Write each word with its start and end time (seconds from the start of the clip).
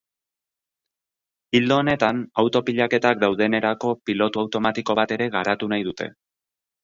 Ildo 1.59 1.75
honetan, 1.81 2.23
auto 2.43 2.61
pilaketak 2.69 3.21
daudenerako 3.25 3.93
pilotu 4.11 4.43
automatiko 4.45 4.95
bat 5.03 5.13
ere 5.19 5.29
garatu 5.39 5.69
nahi 5.75 5.85
dute. 5.91 6.09